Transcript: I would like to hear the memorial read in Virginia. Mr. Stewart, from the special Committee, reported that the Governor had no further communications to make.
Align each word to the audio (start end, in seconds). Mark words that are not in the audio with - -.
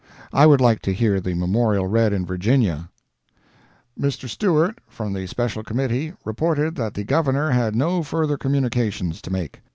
I 0.33 0.47
would 0.47 0.61
like 0.61 0.81
to 0.81 0.93
hear 0.95 1.21
the 1.21 1.35
memorial 1.35 1.85
read 1.85 2.11
in 2.11 2.25
Virginia. 2.25 2.89
Mr. 3.99 4.27
Stewart, 4.27 4.79
from 4.87 5.13
the 5.13 5.27
special 5.27 5.61
Committee, 5.63 6.13
reported 6.25 6.73
that 6.77 6.95
the 6.95 7.03
Governor 7.03 7.51
had 7.51 7.75
no 7.75 8.01
further 8.01 8.35
communications 8.35 9.21
to 9.21 9.29
make. 9.31 9.59